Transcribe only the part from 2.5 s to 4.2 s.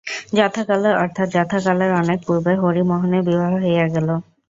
হরিমোহনের বিবাহ হইয়া গেল।